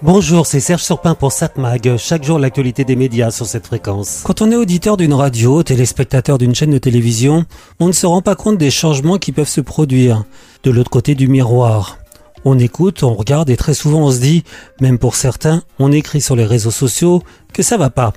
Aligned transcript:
Bonjour, 0.00 0.46
c'est 0.46 0.60
Serge 0.60 0.84
Surpin 0.84 1.16
pour 1.16 1.32
SatMag. 1.32 1.96
Chaque 1.96 2.22
jour, 2.22 2.38
l'actualité 2.38 2.84
des 2.84 2.94
médias 2.94 3.32
sur 3.32 3.46
cette 3.46 3.66
fréquence. 3.66 4.22
Quand 4.24 4.42
on 4.42 4.52
est 4.52 4.56
auditeur 4.56 4.96
d'une 4.96 5.12
radio, 5.12 5.64
téléspectateur 5.64 6.38
d'une 6.38 6.54
chaîne 6.54 6.70
de 6.70 6.78
télévision, 6.78 7.44
on 7.80 7.88
ne 7.88 7.92
se 7.92 8.06
rend 8.06 8.22
pas 8.22 8.36
compte 8.36 8.58
des 8.58 8.70
changements 8.70 9.18
qui 9.18 9.32
peuvent 9.32 9.48
se 9.48 9.60
produire 9.60 10.22
de 10.62 10.70
l'autre 10.70 10.90
côté 10.90 11.16
du 11.16 11.26
miroir. 11.26 11.98
On 12.44 12.60
écoute, 12.60 13.02
on 13.02 13.14
regarde 13.14 13.50
et 13.50 13.56
très 13.56 13.74
souvent 13.74 14.02
on 14.02 14.12
se 14.12 14.20
dit, 14.20 14.44
même 14.80 14.98
pour 14.98 15.16
certains, 15.16 15.64
on 15.80 15.90
écrit 15.90 16.20
sur 16.20 16.36
les 16.36 16.46
réseaux 16.46 16.70
sociaux 16.70 17.24
que 17.52 17.64
ça 17.64 17.76
va 17.76 17.90
pas. 17.90 18.12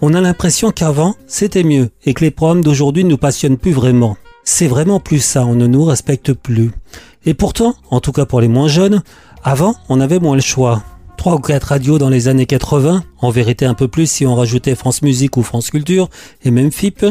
On 0.00 0.14
a 0.14 0.20
l'impression 0.20 0.72
qu'avant, 0.72 1.14
c'était 1.28 1.62
mieux 1.62 1.90
et 2.04 2.14
que 2.14 2.24
les 2.24 2.32
programmes 2.32 2.64
d'aujourd'hui 2.64 3.04
ne 3.04 3.10
nous 3.10 3.16
passionnent 3.16 3.58
plus 3.58 3.70
vraiment. 3.70 4.16
C'est 4.42 4.66
vraiment 4.66 4.98
plus 4.98 5.20
ça, 5.20 5.46
on 5.46 5.54
ne 5.54 5.68
nous 5.68 5.84
respecte 5.84 6.32
plus. 6.32 6.72
Et 7.24 7.34
pourtant, 7.34 7.76
en 7.92 8.00
tout 8.00 8.10
cas 8.10 8.26
pour 8.26 8.40
les 8.40 8.48
moins 8.48 8.66
jeunes, 8.66 9.04
avant, 9.44 9.76
on 9.88 10.00
avait 10.00 10.18
moins 10.18 10.34
le 10.34 10.40
choix. 10.40 10.82
Trois 11.22 11.36
ou 11.36 11.38
quatre 11.38 11.68
radios 11.68 11.98
dans 11.98 12.08
les 12.08 12.26
années 12.26 12.46
80, 12.46 13.04
en 13.20 13.30
vérité 13.30 13.64
un 13.64 13.74
peu 13.74 13.86
plus 13.86 14.10
si 14.10 14.26
on 14.26 14.34
rajoutait 14.34 14.74
France 14.74 15.02
Musique 15.02 15.36
ou 15.36 15.44
France 15.44 15.70
Culture, 15.70 16.08
et 16.44 16.50
même 16.50 16.72
FIP. 16.72 17.06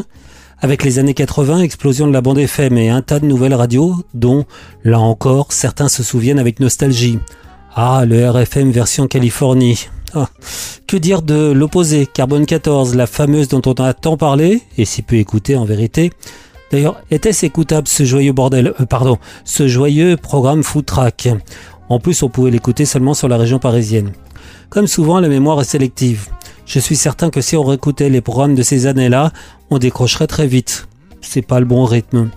Avec 0.59 0.83
les 0.83 0.99
années 0.99 1.13
80, 1.13 1.61
explosion 1.61 2.07
de 2.07 2.11
la 2.11 2.19
bande 2.19 2.37
FM 2.37 2.77
et 2.77 2.89
un 2.89 3.01
tas 3.01 3.21
de 3.21 3.25
nouvelles 3.25 3.53
radios, 3.53 3.95
dont, 4.13 4.43
là 4.83 4.99
encore, 4.99 5.53
certains 5.53 5.87
se 5.87 6.03
souviennent 6.03 6.39
avec 6.39 6.59
nostalgie. 6.59 7.19
Ah, 7.73 8.03
le 8.05 8.29
RFM 8.29 8.71
version 8.71 9.07
Californie. 9.07 9.87
Ah, 10.13 10.27
que 10.87 10.97
dire 10.97 11.21
de 11.21 11.49
l'opposé, 11.53 12.05
Carbone 12.05 12.45
14, 12.45 12.95
la 12.95 13.07
fameuse 13.07 13.47
dont 13.47 13.61
on 13.65 13.81
a 13.81 13.93
tant 13.93 14.17
parlé, 14.17 14.61
et 14.77 14.83
si 14.83 15.03
peu 15.03 15.15
écouté 15.15 15.55
en 15.55 15.63
vérité. 15.63 16.11
D'ailleurs, 16.71 17.01
était-ce 17.11 17.45
écoutable 17.45 17.87
ce 17.87 18.05
joyeux 18.05 18.31
bordel, 18.31 18.73
euh, 18.79 18.85
pardon, 18.85 19.17
ce 19.43 19.67
joyeux 19.67 20.15
programme 20.15 20.63
Food 20.63 20.85
Track 20.85 21.27
En 21.91 21.99
plus, 21.99 22.23
on 22.23 22.29
pouvait 22.29 22.51
l'écouter 22.51 22.85
seulement 22.85 23.13
sur 23.13 23.27
la 23.27 23.35
région 23.35 23.59
parisienne. 23.59 24.13
Comme 24.69 24.87
souvent, 24.87 25.19
la 25.19 25.27
mémoire 25.27 25.59
est 25.59 25.65
sélective. 25.65 26.29
Je 26.65 26.79
suis 26.79 26.95
certain 26.95 27.29
que 27.29 27.41
si 27.41 27.57
on 27.57 27.63
réécoutait 27.63 28.09
les 28.09 28.21
programmes 28.21 28.55
de 28.55 28.63
ces 28.63 28.87
années-là, 28.87 29.33
on 29.69 29.77
décrocherait 29.77 30.27
très 30.27 30.47
vite. 30.47 30.87
C'est 31.19 31.41
pas 31.41 31.59
le 31.59 31.65
bon 31.65 31.83
rythme. 31.83 32.29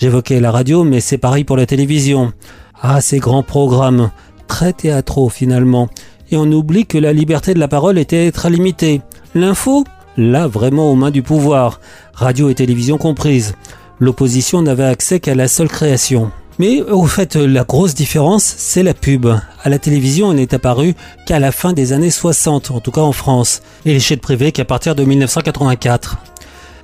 J'évoquais 0.00 0.40
la 0.40 0.50
radio, 0.50 0.82
mais 0.82 1.00
c'est 1.00 1.18
pareil 1.18 1.44
pour 1.44 1.58
la 1.58 1.66
télévision. 1.66 2.32
Ah, 2.80 3.02
ces 3.02 3.18
grands 3.18 3.42
programmes, 3.42 4.10
très 4.48 4.72
théâtraux 4.72 5.28
finalement. 5.28 5.90
Et 6.30 6.38
on 6.38 6.50
oublie 6.50 6.86
que 6.86 6.96
la 6.96 7.12
liberté 7.12 7.52
de 7.52 7.58
la 7.58 7.68
parole 7.68 7.98
était 7.98 8.32
très 8.32 8.48
limitée. 8.48 9.02
L'info 9.34 9.84
Là, 10.16 10.46
vraiment 10.46 10.90
aux 10.90 10.94
mains 10.94 11.10
du 11.10 11.22
pouvoir. 11.22 11.80
Radio 12.14 12.48
et 12.48 12.54
télévision 12.54 12.96
comprises. 12.96 13.56
L'opposition 14.00 14.62
n'avait 14.62 14.84
accès 14.84 15.20
qu'à 15.20 15.34
la 15.34 15.48
seule 15.48 15.68
création. 15.68 16.32
Mais 16.58 16.82
au 16.82 17.06
fait, 17.06 17.36
la 17.36 17.64
grosse 17.64 17.94
différence, 17.94 18.44
c'est 18.44 18.82
la 18.82 18.94
pub. 18.94 19.26
À 19.62 19.68
la 19.68 19.78
télévision, 19.78 20.30
elle 20.30 20.38
n'est 20.38 20.54
apparue 20.54 20.94
qu'à 21.26 21.38
la 21.38 21.50
fin 21.50 21.72
des 21.72 21.92
années 21.92 22.10
60, 22.10 22.70
en 22.70 22.80
tout 22.80 22.90
cas 22.90 23.00
en 23.00 23.12
France, 23.12 23.62
et 23.86 23.92
les 23.92 24.00
chaînes 24.00 24.18
privées 24.18 24.52
qu'à 24.52 24.64
partir 24.64 24.94
de 24.94 25.02
1984. 25.02 26.18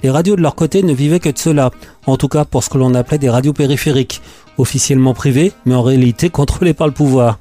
Les 0.02 0.11
radios 0.11 0.36
de 0.36 0.42
leur 0.42 0.55
côté 0.55 0.83
ne 0.83 0.92
vivaient 0.92 1.20
que 1.20 1.28
de 1.28 1.39
cela, 1.39 1.70
en 2.06 2.16
tout 2.16 2.28
cas 2.28 2.44
pour 2.44 2.62
ce 2.62 2.70
que 2.70 2.78
l'on 2.78 2.94
appelait 2.94 3.19
des 3.19 3.28
radios 3.28 3.52
périphériques, 3.52 4.22
officiellement 4.56 5.12
privées, 5.12 5.52
mais 5.66 5.74
en 5.74 5.83
réalité 5.83 6.30
contrôlées 6.30 6.74
par 6.74 6.86
le 6.86 6.92
pouvoir. 6.94 7.39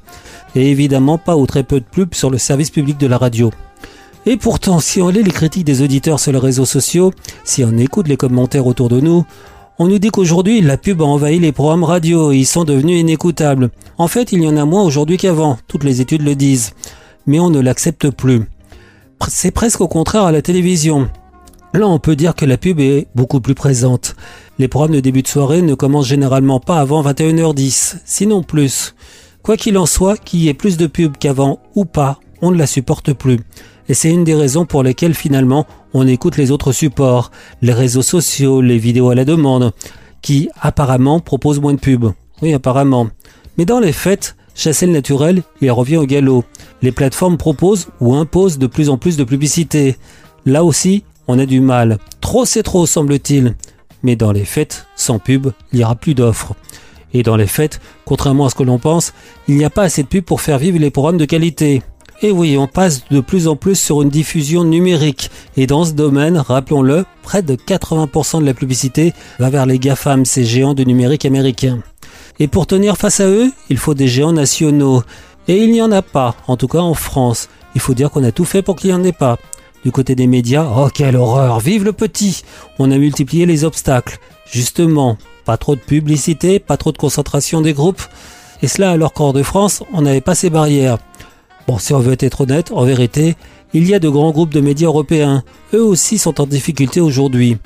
Et 0.55 0.72
évidemment 0.72 1.17
pas 1.17 1.38
ou 1.38 1.45
très 1.45 1.64
peu 1.64 1.80
de 1.80 1.86
pubs 1.86 2.14
sur 2.14 2.30
le 2.30 2.38
service 2.38 2.72
public 2.72 2.98
de 2.98 3.08
la 3.08 3.17
radio. 3.17 3.52
Et 4.25 4.36
pourtant, 4.36 4.80
si 4.80 5.02
on 5.02 5.08
lit 5.08 5.23
les 5.23 5.31
critiques 5.31 5.64
des 5.64 5.81
auditeurs 5.81 6.20
sur 6.20 6.33
les 6.33 6.39
réseaux 6.39 6.66
sociaux, 6.66 7.14
si 7.45 7.64
on 7.64 7.78
écoute 7.78 8.09
les 8.09 8.17
commentaires 8.17 8.67
autour 8.67 8.89
de 8.89 9.00
nous, 9.00 9.25
on 9.80 9.88
nous 9.88 10.00
dit 10.00 10.09
qu'aujourd'hui, 10.09 10.61
la 10.61 10.75
pub 10.75 11.02
a 11.02 11.06
envahi 11.06 11.39
les 11.39 11.52
programmes 11.52 11.83
radio 11.83 12.31
et 12.31 12.38
ils 12.38 12.47
sont 12.47 12.64
devenus 12.64 13.00
inécoutables. 13.00 13.70
En 14.00 14.08
fait, 14.08 14.31
il 14.31 14.42
y 14.42 14.47
en 14.47 14.58
a 14.58 14.66
moins 14.66 14.83
aujourd'hui 14.83 15.17
qu'avant, 15.17 15.58
toutes 15.67 15.83
les 15.83 16.02
études 16.02 16.23
le 16.23 16.36
disent. 16.36 16.73
Mais 17.28 17.39
on 17.39 17.52
ne 17.52 17.59
l'accepte 17.59 18.09
plus. 18.09 18.44
C'est 19.28 19.52
presque 19.52 19.81
au 19.81 19.88
contraire 19.88 20.23
à 20.23 20.31
la 20.31 20.42
télévision. 20.42 21.09
Là, 21.73 21.88
on 21.88 22.00
peut 22.00 22.16
dire 22.16 22.33
que 22.33 22.45
la 22.45 22.58
pub 22.58 22.80
est 22.80 23.08
beaucoup 23.14 23.39
plus 23.39 23.53
présente. 23.53 24.16
Les 24.58 24.67
programmes 24.67 24.95
de 24.95 24.99
début 24.99 25.21
de 25.21 25.27
soirée 25.27 25.61
ne 25.61 25.76
commencent 25.76 26.08
généralement 26.08 26.59
pas 26.59 26.80
avant 26.80 27.04
21h10, 27.04 27.98
sinon 28.04 28.42
plus. 28.42 28.95
Quoi 29.44 29.58
qu'il 29.58 29.77
en 29.77 29.86
soit, 29.86 30.17
qu'il 30.17 30.39
y 30.39 30.49
ait 30.49 30.55
plus 30.55 30.77
de 30.77 30.88
pub 30.88 31.17
qu'avant 31.17 31.59
ou 31.76 31.86
pas, 31.86 32.20
on 32.42 32.49
ne 32.49 32.58
la 32.58 32.65
supporte 32.65 33.14
plus. 33.14 33.39
Et 33.89 33.94
c'est 33.94 34.09
une 34.09 34.23
des 34.23 34.36
raisons 34.36 34.65
pour 34.65 34.82
lesquelles 34.82 35.14
finalement 35.14 35.67
on 35.97 36.08
écoute 36.08 36.37
les 36.37 36.52
autres 36.52 36.71
supports, 36.71 37.31
les 37.63 37.73
réseaux 37.73 38.03
sociaux, 38.03 38.61
les 38.61 38.77
vidéos 38.77 39.09
à 39.09 39.15
la 39.15 39.25
demande, 39.25 39.73
qui 40.21 40.47
apparemment 40.61 41.19
proposent 41.19 41.59
moins 41.59 41.73
de 41.73 41.80
pubs. 41.80 42.13
Oui, 42.43 42.53
apparemment. 42.53 43.08
Mais 43.58 43.65
dans 43.65 43.80
les 43.80 43.91
faits, 43.91 44.35
chasser 44.53 44.85
le 44.85 44.91
naturel, 44.91 45.41
il 45.59 45.71
revient 45.71 45.97
au 45.97 46.05
galop. 46.05 46.43
Les 46.83 46.91
plateformes 46.91 47.37
proposent 47.37 47.87
ou 47.99 48.13
imposent 48.13 48.59
de 48.59 48.67
plus 48.67 48.89
en 48.89 48.97
plus 48.97 49.17
de 49.17 49.23
publicité. 49.23 49.97
Là 50.45 50.63
aussi, 50.63 51.03
on 51.27 51.39
a 51.39 51.47
du 51.47 51.61
mal. 51.61 51.97
Trop 52.21 52.45
c'est 52.45 52.61
trop, 52.61 52.85
semble-t-il. 52.85 53.55
Mais 54.03 54.15
dans 54.15 54.31
les 54.31 54.45
faits, 54.45 54.85
sans 54.95 55.17
pub, 55.17 55.47
il 55.73 55.79
n'y 55.79 55.83
aura 55.83 55.95
plus 55.95 56.14
d'offres. 56.14 56.53
Et 57.14 57.23
dans 57.23 57.37
les 57.37 57.47
faits, 57.47 57.79
contrairement 58.05 58.45
à 58.45 58.49
ce 58.52 58.55
que 58.55 58.61
l'on 58.64 58.77
pense, 58.77 59.14
il 59.47 59.58
n'y 59.58 59.65
a 59.65 59.71
pas 59.71 59.83
assez 59.83 60.03
de 60.03 60.08
pub 60.08 60.23
pour 60.23 60.41
faire 60.41 60.59
vivre 60.59 60.77
les 60.77 60.91
programmes 60.91 61.17
de 61.17 61.25
qualité. 61.25 61.81
Et 62.23 62.32
oui, 62.32 62.58
on 62.58 62.66
passe 62.66 63.04
de 63.11 63.20
plus 63.20 63.48
en 63.48 63.55
plus 63.55 63.76
sur 63.76 64.02
une 64.02 64.10
diffusion 64.10 64.64
numérique. 64.64 65.30
Et 65.55 65.67
dans 65.67 65.86
ce 65.86 65.92
domaine, 65.92 66.38
rappelons-le, 66.38 67.05
près 67.22 67.44
de 67.44 67.55
80% 67.55 68.42
de 68.42 68.45
la 68.45 68.55
publicité 68.55 69.14
va 69.38 69.52
vers 69.52 69.67
les 69.67 69.78
GAFAM, 69.78 70.26
ces 70.26 70.44
géants 70.44 70.73
du 70.73 70.86
numérique 70.86 71.26
américains. 71.26 71.80
Et 72.39 72.48
pour 72.48 72.66
tenir 72.66 72.98
face 72.98 73.20
à 73.20 73.27
eux, 73.27 73.52
il 73.70 73.77
faut 73.77 73.94
des 73.94 74.08
géants 74.08 74.33
nationaux. 74.33 75.04
Et 75.48 75.64
il 75.64 75.72
n'y 75.72 75.82
en 75.82 75.92
a 75.92 76.02
pas, 76.02 76.36
en 76.48 76.58
tout 76.58 76.67
cas 76.67 76.80
en 76.80 76.95
France. 76.95 77.50
Il 77.76 77.82
faut 77.82 77.94
dire 77.94 78.10
qu'on 78.10 78.23
a 78.23 78.32
tout 78.32 78.45
fait 78.45 78.64
pour 78.64 78.76
qu'il 78.76 78.89
n'y 78.89 78.95
en 78.95 79.04
ait 79.04 79.11
pas. 79.11 79.38
Du 79.86 79.92
côté 79.92 80.16
des 80.16 80.27
médias, 80.27 80.67
oh 80.76 80.89
quelle 80.92 81.16
horreur, 81.16 81.60
vive 81.60 81.83
le 81.83 81.94
petit 81.94 82.42
On 82.80 82.89
a 82.89 82.98
multiplié 82.98 83.45
les 83.45 83.64
obstacles. 83.64 84.17
Justement, 84.52 85.17
pas 85.45 85.58
trop 85.58 85.76
de 85.76 85.82
publicité, 85.82 86.58
pas 86.60 86.77
trop 86.77 86.92
de 86.92 86.98
concentration 86.98 87.61
des 87.61 87.73
groupes. 87.73 88.02
Et 88.64 88.67
cela 88.67 88.92
alors 88.92 89.14
qu'en 89.14 89.33
de 89.33 89.44
France, 89.44 89.83
on 89.94 90.02
n'avait 90.02 90.22
pas 90.22 90.33
ces 90.33 90.50
barrières. 90.50 90.98
Bon, 91.67 91.78
si 91.78 91.94
on 91.94 92.00
veut 92.00 92.16
être 92.20 92.42
honnête, 92.42 92.72
en 92.72 92.86
vérité, 92.86 93.36
il 93.73 93.88
y 93.88 93.94
a 93.94 94.00
de 94.00 94.08
grands 94.08 94.32
groupes 94.32 94.54
de 94.54 94.61
médias 94.61 94.88
européens. 94.88 95.44
Eux 95.73 95.83
aussi 95.83 96.17
sont 96.17 96.39
en 96.39 96.45
difficulté 96.45 97.02
aujourd'hui. 97.02 97.58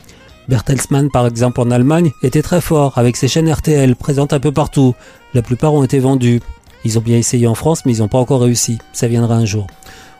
Bertelsmann, 0.49 1.11
par 1.11 1.27
exemple, 1.27 1.61
en 1.61 1.69
Allemagne, 1.69 2.11
était 2.23 2.41
très 2.41 2.61
fort 2.61 2.97
avec 2.97 3.15
ses 3.15 3.27
chaînes 3.27 3.51
RTL 3.51 3.95
présentes 3.95 4.33
un 4.33 4.39
peu 4.39 4.51
partout. 4.51 4.95
La 5.35 5.43
plupart 5.43 5.75
ont 5.75 5.83
été 5.83 5.99
vendues. 5.99 6.41
Ils 6.83 6.97
ont 6.97 7.01
bien 7.01 7.17
essayé 7.17 7.45
en 7.45 7.53
France, 7.53 7.85
mais 7.85 7.95
ils 7.95 7.99
n'ont 7.99 8.07
pas 8.07 8.17
encore 8.17 8.41
réussi. 8.41 8.79
Ça 8.91 9.07
viendra 9.07 9.35
un 9.35 9.45
jour. 9.45 9.67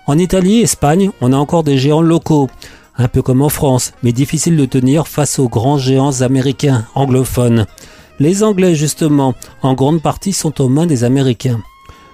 En 0.06 0.20
Italie, 0.20 0.62
Espagne, 0.62 1.09
on 1.20 1.34
a 1.34 1.38
encore 1.38 1.64
des 1.64 1.80
géants 1.80 2.02
locaux. 2.02 2.50
Un 2.97 3.08
peu 3.08 3.24
comme 3.24 3.41
en 3.41 3.50
France, 3.50 3.94
mais 4.03 4.12
difficile 4.12 4.58
de 4.58 4.66
tenir 4.66 5.08
face 5.08 5.40
aux 5.40 5.50
grands 5.50 5.80
géants 5.80 6.22
américains, 6.22 6.86
anglophones. 6.94 7.66
Les 8.20 8.44
Anglais, 8.44 8.75
justement, 8.75 9.34
en 9.64 9.74
grande 9.74 10.03
partie 10.03 10.34
sont 10.34 10.62
aux 10.62 10.70
mains 10.70 10.86
des 10.86 11.03
Américains. 11.03 11.62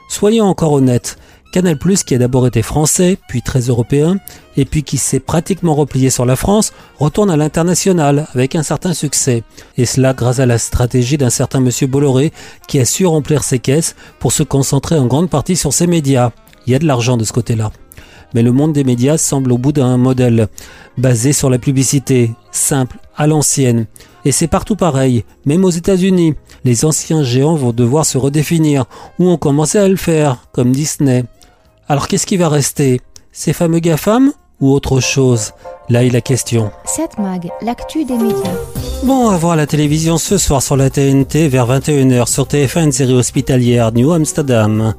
Soyons 0.08 0.46
encore 0.46 0.72
honnêtes, 0.72 1.18
Canal+, 1.52 1.78
qui 2.06 2.16
a 2.16 2.18
d'abord 2.18 2.46
été 2.48 2.62
français, 2.62 3.18
puis 3.28 3.42
très 3.42 3.62
européen, 3.62 4.18
et 4.58 4.66
puis 4.66 4.84
qui 4.84 4.98
s'est 4.98 5.20
pratiquement 5.20 5.76
replié 5.76 6.10
sur 6.10 6.26
la 6.26 6.36
France, 6.36 6.74
retourne 7.00 7.32
à 7.32 7.38
l'international 7.38 8.28
avec 8.34 8.56
un 8.56 8.64
certain 8.64 8.94
succès. 8.94 9.44
Et 9.78 9.86
cela 9.86 10.14
grâce 10.14 10.40
à 10.40 10.46
la 10.46 10.58
stratégie 10.58 11.18
d'un 11.18 11.30
certain 11.30 11.60
monsieur 11.60 11.88
Bolloré 11.88 12.32
qui 12.68 12.80
a 12.80 12.86
su 12.86 13.06
remplir 13.06 13.44
ses 13.44 13.60
caisses 13.60 13.96
pour 14.20 14.32
se 14.32 14.44
concentrer 14.44 14.98
en 14.98 15.08
grande 15.08 15.30
partie 15.30 15.56
sur 15.56 15.74
ses 15.74 15.88
médias. 15.88 16.32
Il 16.66 16.74
y 16.74 16.76
a 16.76 16.80
de 16.80 16.86
l'argent 16.86 17.18
de 17.18 17.24
ce 17.24 17.34
côté-là. 17.34 17.72
Mais 18.34 18.44
le 18.44 18.52
monde 18.52 18.74
des 18.74 18.84
médias 18.84 19.18
semble 19.18 19.54
au 19.54 19.58
bout 19.58 19.72
d'un 19.72 19.96
modèle 19.98 20.50
basé 20.98 21.32
sur 21.32 21.50
la 21.50 21.60
publicité, 21.60 22.32
simple, 22.52 22.98
à 23.16 23.26
l'ancienne. 23.26 23.86
Et 24.26 24.34
c'est 24.34 24.48
partout 24.48 24.76
pareil, 24.76 25.24
même 25.46 25.64
aux 25.64 25.70
États-Unis. 25.70 26.34
Les 26.66 26.84
anciens 26.84 27.24
géants 27.24 27.56
vont 27.56 27.72
devoir 27.72 28.06
se 28.06 28.18
redéfinir, 28.18 28.86
ou 29.20 29.30
ont 29.30 29.38
commencé 29.38 29.78
à 29.78 29.88
le 29.88 29.96
faire, 29.96 30.48
comme 30.52 30.74
Disney? 30.74 31.24
Alors 31.90 32.10
qu'est-ce 32.10 32.28
qui 32.28 32.36
va 32.36 32.50
rester? 32.50 33.00
Ces 33.32 33.54
fameux 33.54 33.80
GAFAM 33.80 34.34
ou 34.60 34.74
autre 34.74 35.00
chose? 35.00 35.54
Là 35.88 36.04
est 36.04 36.10
la 36.10 36.20
question. 36.20 36.70
Cette 36.84 37.18
mag, 37.18 37.50
l'actu 37.62 38.04
des 38.04 38.18
médias. 38.18 38.58
Bon, 39.06 39.30
à 39.30 39.38
voir 39.38 39.56
la 39.56 39.68
télévision 39.68 40.18
ce 40.18 40.38
soir 40.38 40.62
sur 40.62 40.76
la 40.76 40.90
TNT 40.90 41.48
vers 41.48 41.66
21h 41.66 42.28
sur 42.28 42.44
TF1 42.44 42.84
une 42.84 42.92
série 42.92 43.14
hospitalière 43.14 43.94
New 43.94 44.12
Amsterdam. 44.12 44.96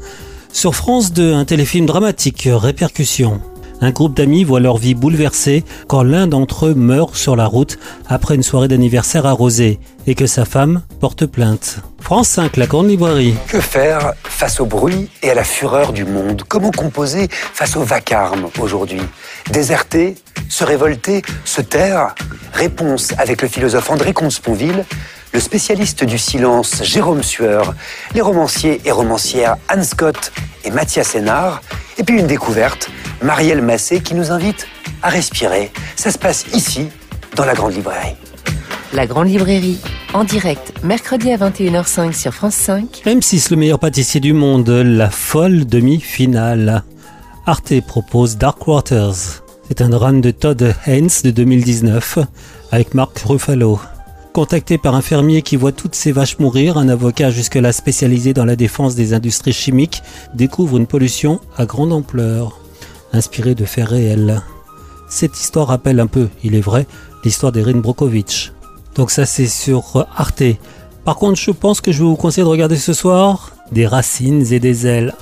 Sur 0.51 0.75
France 0.75 1.13
2, 1.13 1.35
un 1.35 1.45
téléfilm 1.45 1.85
dramatique, 1.85 2.49
Répercussion. 2.51 3.43
Un 3.83 3.91
groupe 3.91 4.17
d'amis 4.17 4.45
voit 4.45 4.61
leur 4.61 4.79
vie 4.79 4.95
bouleversée 4.95 5.65
quand 5.89 6.03
l'un 6.03 6.27
d'entre 6.27 6.69
eux 6.69 6.75
meurt 6.75 7.15
sur 7.15 7.37
la 7.37 7.45
route 7.45 7.79
après 8.09 8.35
une 8.35 8.43
soirée 8.43 8.67
d'anniversaire 8.67 9.27
arrosée 9.27 9.79
et 10.07 10.15
que 10.15 10.27
sa 10.27 10.47
femme 10.47 10.83
porte 11.01 11.27
plainte. 11.27 11.81
France 12.09 12.29
5, 12.29 12.57
la 12.57 12.67
grande 12.67 12.89
librairie. 12.89 13.35
Que 13.49 13.61
faire 13.61 14.15
face 14.25 14.61
au 14.61 14.65
bruit 14.65 15.11
et 15.23 15.29
à 15.29 15.35
la 15.35 15.45
fureur 15.45 15.93
du 15.93 16.07
monde? 16.07 16.43
Comment 16.49 16.71
composer 16.71 17.29
face 17.31 17.77
au 17.77 17.83
vacarme 17.83 18.49
aujourd'hui? 18.61 19.03
Déserter 19.51 20.15
Se 20.49 20.65
révolter 20.65 21.21
Se 21.45 21.61
taire? 21.61 22.15
Réponse 22.55 23.13
avec 23.19 23.43
le 23.43 23.49
philosophe 23.49 23.91
André 23.91 24.15
Comte-Sponville 24.15 24.87
le 25.35 25.39
spécialiste 25.39 26.03
du 26.03 26.17
silence 26.17 26.83
Jérôme 26.83 27.23
Sueur, 27.23 27.75
les 28.15 28.23
romanciers 28.23 28.81
et 28.87 28.91
romancières 28.91 29.57
Anne 29.69 29.85
Scott 29.85 30.33
et 30.65 30.71
Mathias 30.71 31.15
Hénard, 31.15 31.61
Et 31.99 32.05
puis 32.05 32.19
une 32.19 32.27
découverte, 32.27 32.89
Marielle 33.21 33.61
Massé 33.61 34.01
qui 34.01 34.15
nous 34.15 34.33
invite 34.33 34.67
à 35.03 35.11
respirer. 35.11 35.71
Ça 35.95 36.11
se 36.11 36.17
passe 36.17 36.47
ici, 36.55 36.89
dans 37.37 37.45
la 37.45 37.53
Grande 37.53 37.75
Librairie. 37.75 38.17
La 38.95 39.07
Grande 39.07 39.29
Librairie, 39.29 39.79
en 40.15 40.25
direct, 40.25 40.73
mercredi 40.83 41.31
à 41.33 41.37
21h05 41.37 42.13
sur 42.13 42.33
France 42.33 42.55
5. 42.55 43.03
M6, 43.05 43.51
le 43.51 43.57
meilleur 43.57 43.79
pâtissier 43.79 44.21
du 44.21 44.33
monde, 44.33 44.69
la 44.69 45.11
folle 45.11 45.67
demi-finale. 45.67 46.83
Arte 47.47 47.81
propose 47.87 48.37
Dark 48.37 48.67
Waters. 48.67 49.43
C'est 49.69 49.83
un 49.83 49.97
run 49.97 50.15
de 50.15 50.31
Todd 50.31 50.75
Haynes 50.87 51.11
de 51.25 51.31
2019 51.31 52.19
avec 52.73 52.95
Mark 52.95 53.19
Ruffalo. 53.19 53.79
Contacté 54.33 54.79
par 54.79 54.95
un 54.95 55.03
fermier 55.03 55.43
qui 55.43 55.57
voit 55.57 55.73
toutes 55.73 55.95
ses 55.95 56.13
vaches 56.13 56.39
mourir, 56.39 56.79
un 56.79 56.89
avocat 56.89 57.31
jusque-là 57.31 57.73
spécialisé 57.73 58.33
dans 58.33 58.45
la 58.45 58.57
défense 58.57 58.95
des 58.95 59.13
industries 59.15 59.53
chimiques 59.53 60.03
découvre 60.35 60.79
une 60.79 60.87
pollution 60.87 61.41
à 61.57 61.67
grande 61.67 61.93
ampleur, 61.93 62.61
inspirée 63.13 63.55
de 63.55 63.65
faits 63.65 63.89
réels. 63.89 64.43
Cette 65.09 65.39
histoire 65.39 65.69
rappelle 65.69 66.01
un 66.01 66.07
peu, 66.07 66.29
il 66.45 66.55
est 66.55 66.61
vrai, 66.61 66.87
l'histoire 67.25 67.53
d'Erin 67.53 67.79
Brokovich. 67.79 68.53
Donc 68.99 69.13
ça 69.13 69.25
c'est 69.27 69.47
sur 69.47 70.07
Arte. 70.17 70.43
Par 71.05 71.17
contre, 71.17 71.39
je 71.39 71.53
pense 71.53 71.81
que 71.81 71.93
je 71.93 72.03
vais 72.03 72.09
vous 72.09 72.17
conseiller 72.17 72.43
de 72.43 72.49
regarder 72.49 72.77
ce 72.77 72.93
soir 72.93 73.53
Des 73.71 73.87
racines 73.87 74.45
et 74.53 74.59
des 74.59 74.87
ailes. 74.89 75.15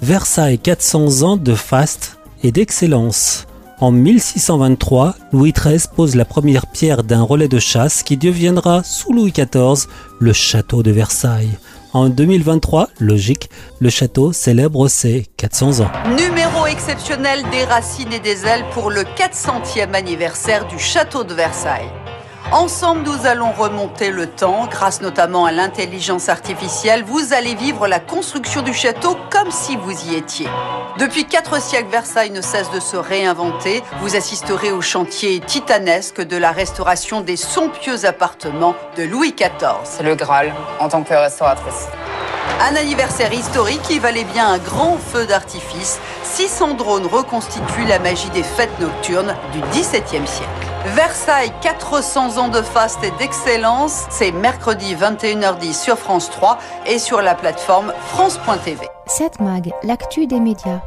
Versailles 0.00 0.58
400 0.58 1.22
ans 1.22 1.36
de 1.36 1.54
faste 1.54 2.18
et 2.42 2.52
d'excellence. 2.52 3.46
En 3.80 3.92
1623, 3.92 5.14
Louis 5.32 5.52
XIII 5.52 5.84
pose 5.94 6.16
la 6.16 6.24
première 6.24 6.66
pierre 6.66 7.04
d'un 7.04 7.22
relais 7.22 7.48
de 7.48 7.58
chasse 7.58 8.02
qui 8.02 8.16
deviendra, 8.16 8.82
sous 8.82 9.12
Louis 9.12 9.30
XIV, 9.30 9.86
le 10.18 10.32
château 10.32 10.82
de 10.82 10.90
Versailles. 10.90 11.56
En 11.92 12.08
2023, 12.08 12.88
logique, 12.98 13.50
le 13.78 13.90
château 13.90 14.32
célèbre 14.32 14.88
ses 14.88 15.26
400 15.36 15.80
ans. 15.80 15.90
Numéro 16.16 16.66
exceptionnel 16.66 17.42
des 17.52 17.64
racines 17.64 18.12
et 18.12 18.20
des 18.20 18.46
ailes 18.46 18.64
pour 18.72 18.90
le 18.90 19.02
400e 19.02 19.94
anniversaire 19.94 20.66
du 20.66 20.78
château 20.78 21.24
de 21.24 21.34
Versailles. 21.34 21.90
Ensemble, 22.50 23.02
nous 23.02 23.26
allons 23.26 23.52
remonter 23.52 24.10
le 24.10 24.26
temps, 24.26 24.66
grâce 24.70 25.02
notamment 25.02 25.44
à 25.44 25.52
l'intelligence 25.52 26.30
artificielle. 26.30 27.04
Vous 27.04 27.34
allez 27.34 27.54
vivre 27.54 27.86
la 27.86 28.00
construction 28.00 28.62
du 28.62 28.72
château 28.72 29.18
comme 29.30 29.50
si 29.50 29.76
vous 29.76 29.92
y 30.06 30.14
étiez. 30.14 30.48
Depuis 30.98 31.26
quatre 31.26 31.60
siècles, 31.60 31.90
Versailles 31.90 32.30
ne 32.30 32.40
cesse 32.40 32.70
de 32.70 32.80
se 32.80 32.96
réinventer. 32.96 33.82
Vous 34.00 34.16
assisterez 34.16 34.72
au 34.72 34.80
chantier 34.80 35.40
titanesque 35.40 36.22
de 36.22 36.38
la 36.38 36.50
restauration 36.50 37.20
des 37.20 37.36
somptueux 37.36 38.06
appartements 38.06 38.74
de 38.96 39.02
Louis 39.02 39.34
XIV. 39.36 39.76
C'est 39.84 40.02
le 40.02 40.14
Graal 40.14 40.54
en 40.80 40.88
tant 40.88 41.02
que 41.02 41.12
restauratrice. 41.12 41.88
Un 42.62 42.76
anniversaire 42.76 43.32
historique 43.32 43.82
qui 43.82 43.98
valait 43.98 44.24
bien 44.24 44.48
un 44.48 44.58
grand 44.58 44.96
feu 44.96 45.26
d'artifice. 45.26 46.00
600 46.24 46.74
drones 46.74 47.06
reconstituent 47.06 47.86
la 47.86 47.98
magie 47.98 48.30
des 48.30 48.42
fêtes 48.42 48.80
nocturnes 48.80 49.36
du 49.52 49.60
XVIIe 49.70 50.26
siècle. 50.26 50.67
Versailles, 50.86 51.52
400 51.60 52.38
ans 52.38 52.48
de 52.48 52.62
faste 52.62 53.02
et 53.02 53.10
d'excellence, 53.18 54.06
c'est 54.10 54.32
mercredi 54.32 54.94
21h10 54.94 55.72
sur 55.72 55.98
France 55.98 56.30
3 56.30 56.58
et 56.86 56.98
sur 56.98 57.20
la 57.20 57.34
plateforme 57.34 57.92
France.tv. 58.12 58.86
7 59.06 59.40
Mag, 59.40 59.72
l'actu 59.82 60.26
des 60.26 60.40
médias. 60.40 60.80